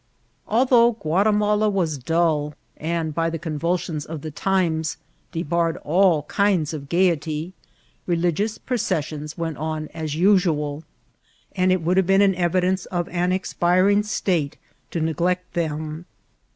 Although 0.47 0.93
Guatimala 0.93 1.69
was 1.69 1.99
dull, 1.99 2.55
and, 2.75 3.13
by 3.13 3.29
the 3.29 3.37
ocmvulsions 3.37 4.03
of 4.03 4.21
the 4.21 4.31
times, 4.31 4.97
debarred 5.31 5.77
all 5.83 6.23
kinds 6.23 6.73
of 6.73 6.89
gayety, 6.89 7.53
fdigions 8.09 8.57
jNTocessions 8.61 9.37
went 9.37 9.57
on 9.57 9.89
as 9.89 10.15
usual, 10.15 10.83
and 11.55 11.71
it 11.71 11.83
would 11.83 11.97
have 11.97 12.07
been 12.07 12.23
an 12.23 12.33
evidence 12.33 12.87
of 12.87 13.07
an 13.09 13.31
expiring 13.31 14.01
state 14.01 14.57
to 14.89 14.99
neglect 14.99 15.53
them. 15.53 16.07